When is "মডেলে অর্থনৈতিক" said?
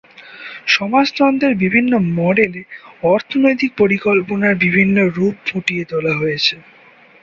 2.17-3.71